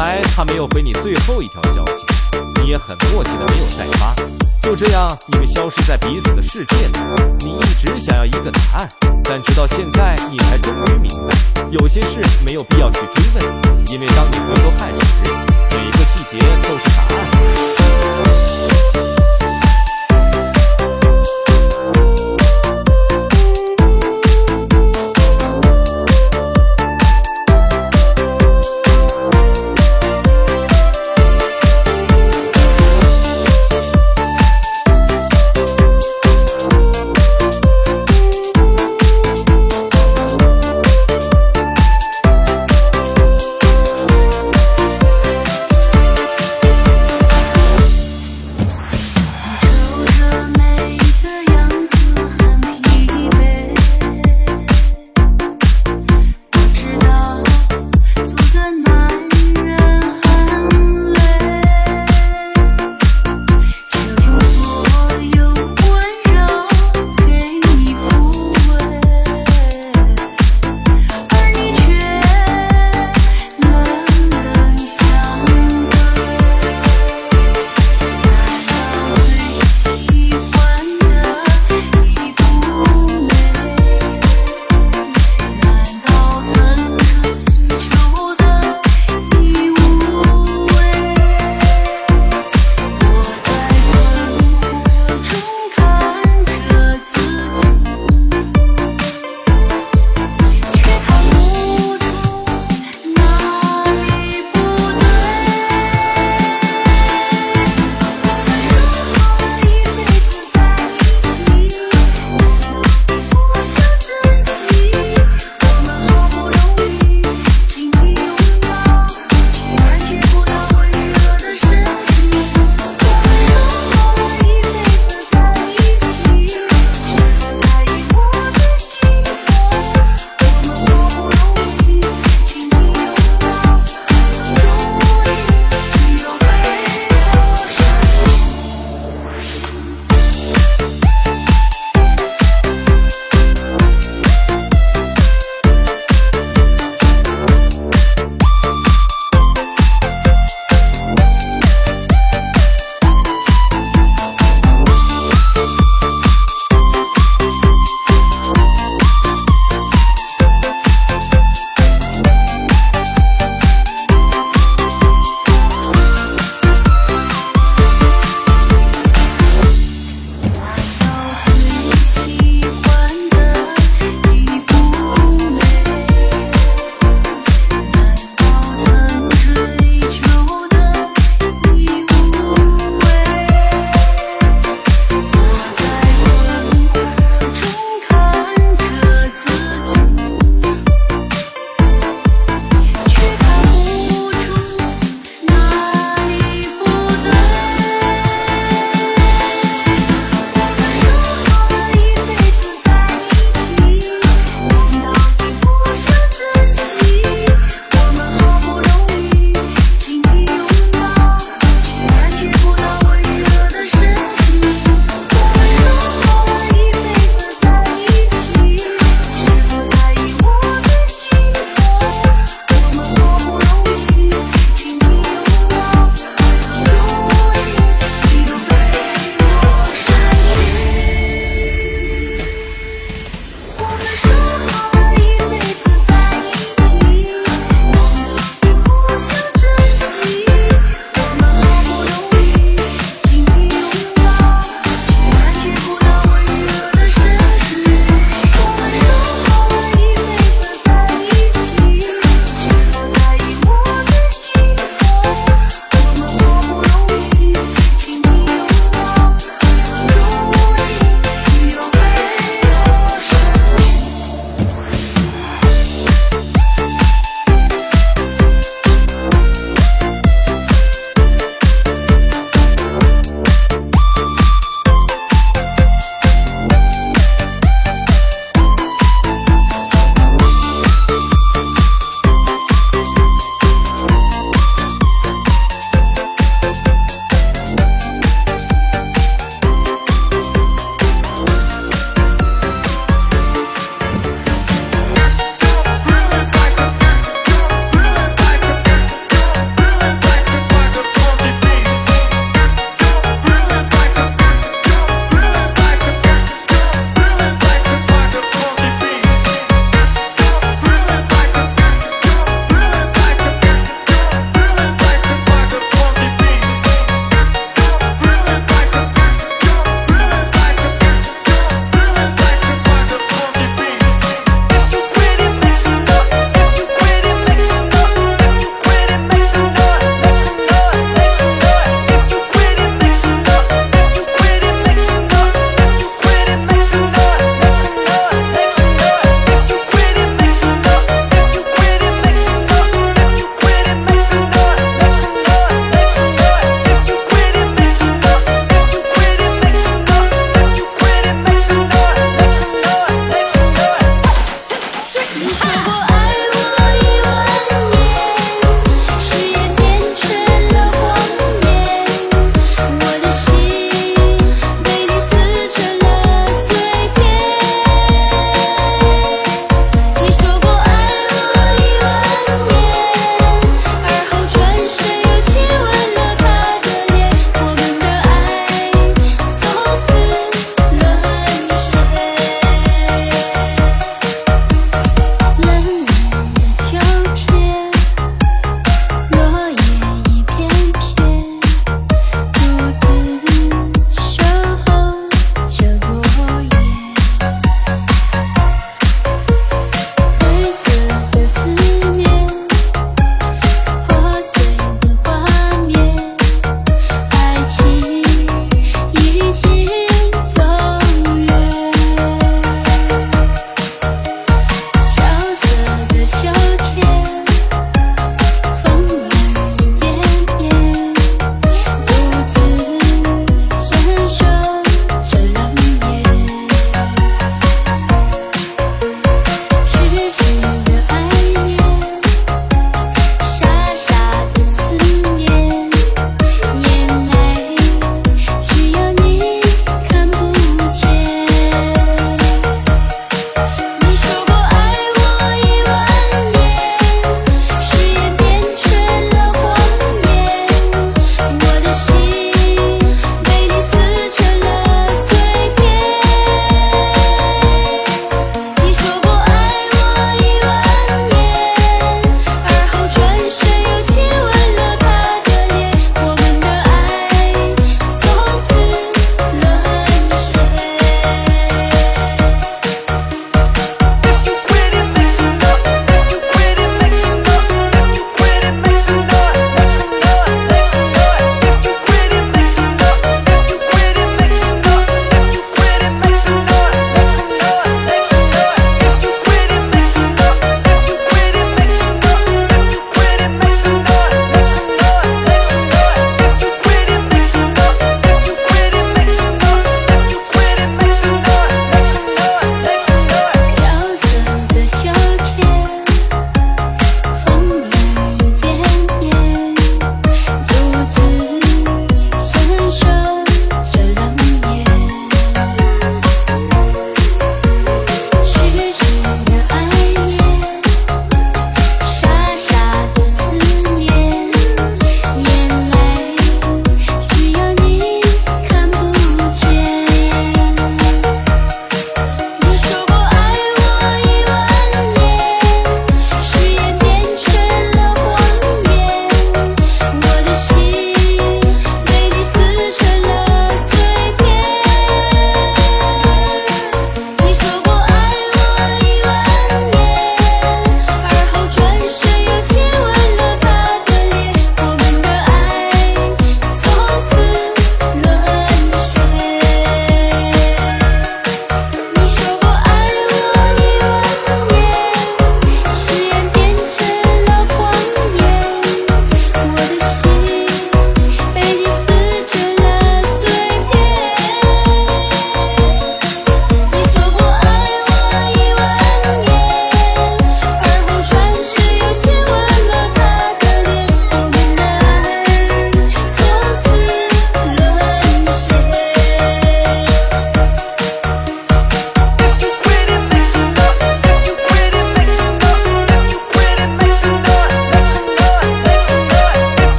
[0.00, 2.02] 来他没有回你最后一条消息，
[2.62, 4.14] 你也很默契的没有再发。
[4.62, 6.98] 就这样，你们消失在彼此的世界里。
[7.40, 8.88] 你一直想要一个答案，
[9.22, 11.36] 但直到现在，你才终于明白，
[11.70, 13.44] 有些事没有必要去追问，
[13.88, 15.30] 因为当你回头看时，
[15.70, 17.59] 每个细节都是答案。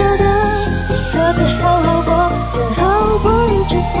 [0.00, 0.24] 舍得
[1.12, 2.10] 各自好好过
[2.58, 3.98] 也好过一直拖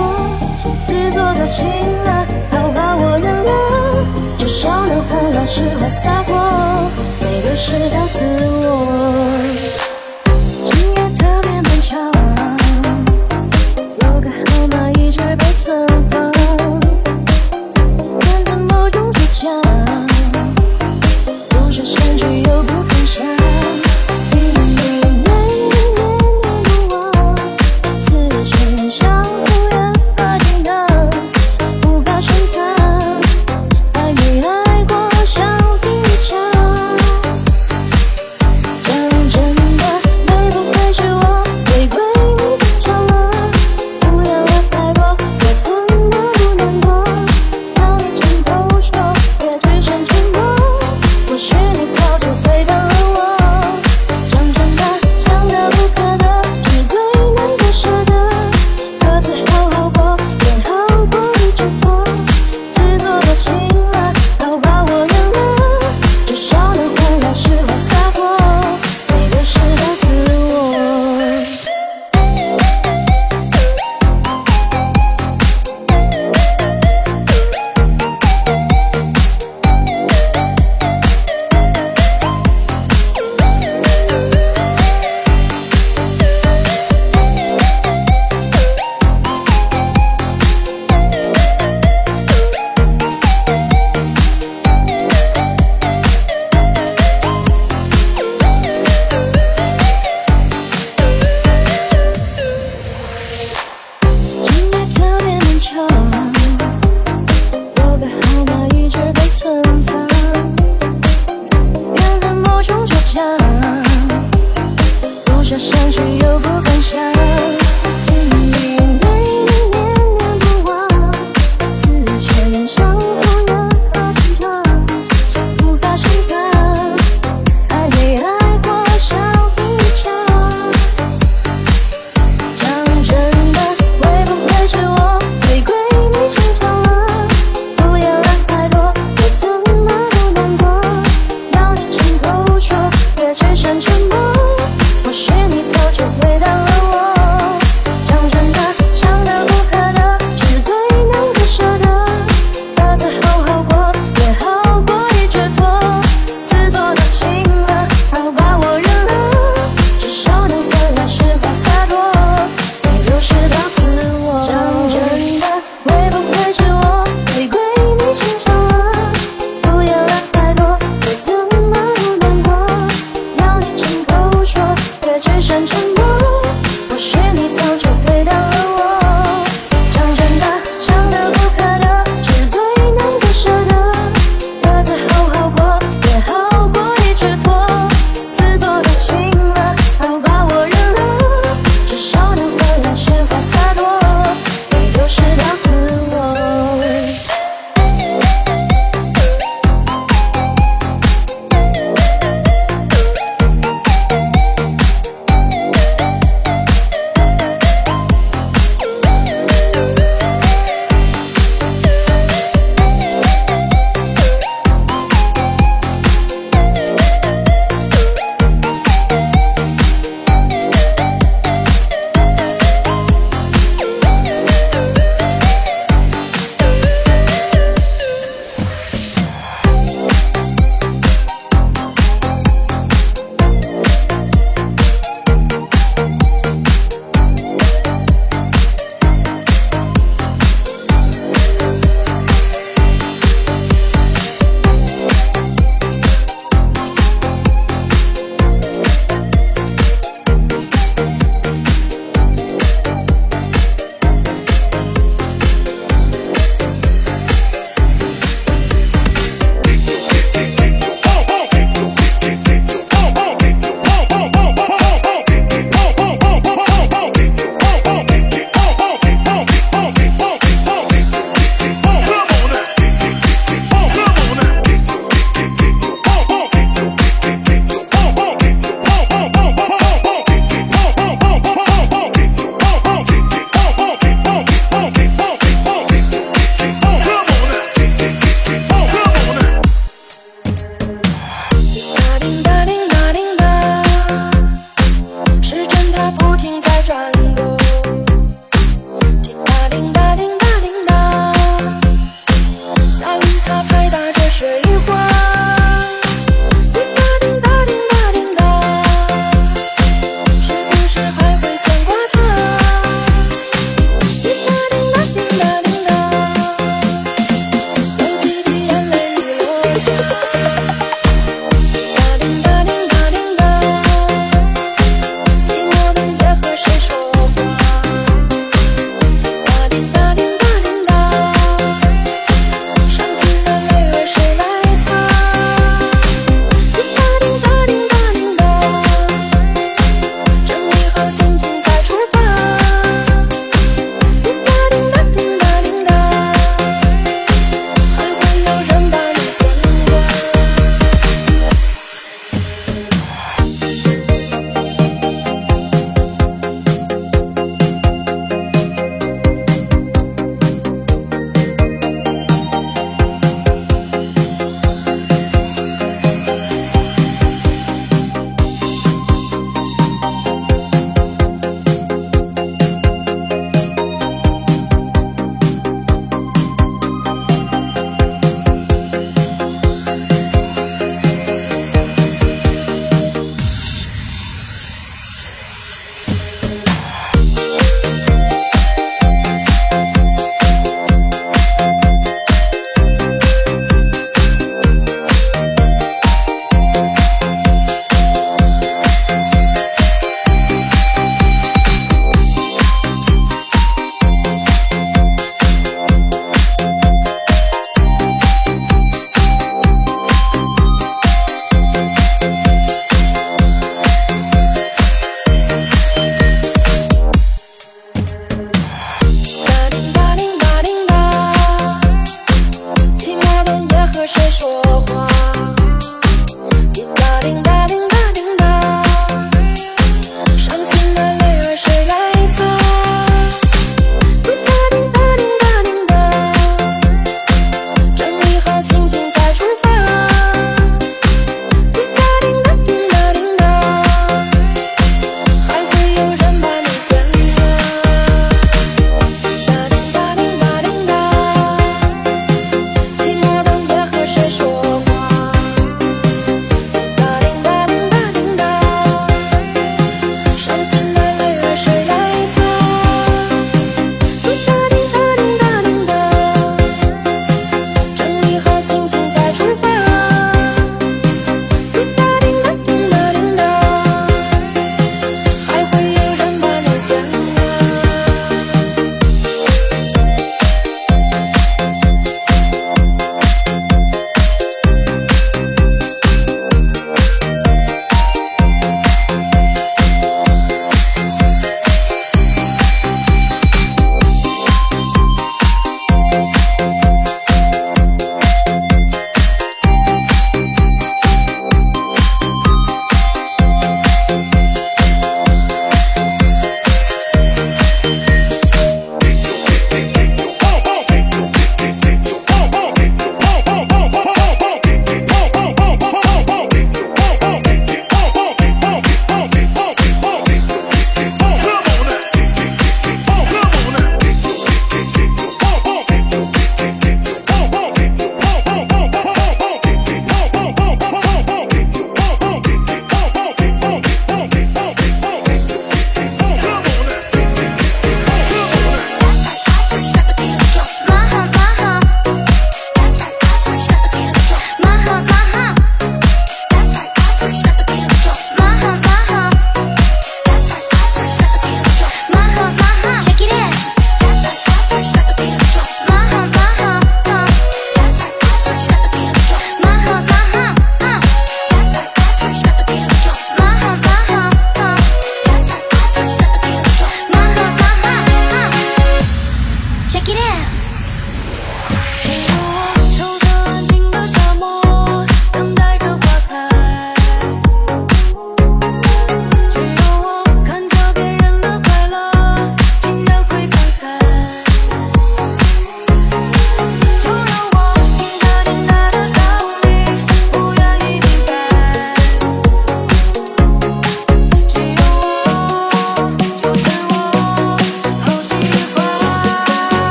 [0.84, 1.66] 自作多情
[2.04, 6.34] 了好吧我认了至少能换来释怀洒脱
[7.20, 8.24] 没个失代自
[8.66, 9.89] 我。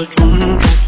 [0.00, 0.79] 的种种。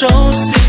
[0.00, 0.59] 熟悉。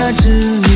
[0.00, 0.69] 留下